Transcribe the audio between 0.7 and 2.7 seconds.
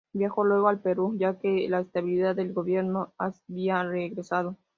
Perú, ya que la estabilidad del